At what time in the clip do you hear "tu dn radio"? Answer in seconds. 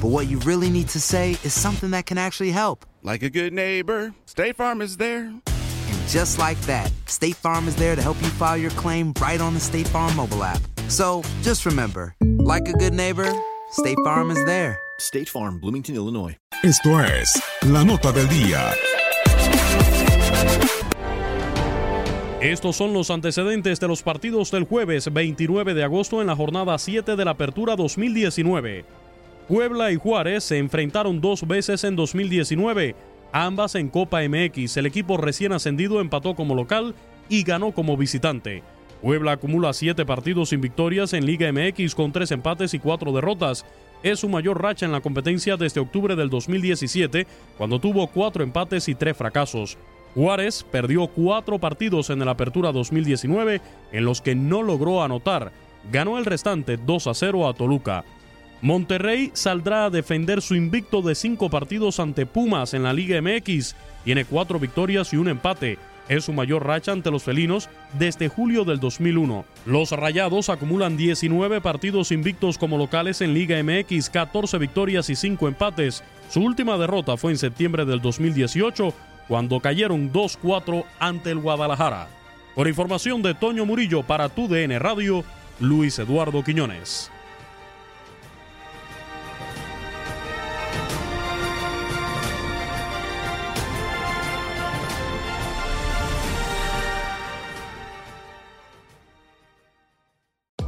84.28-85.24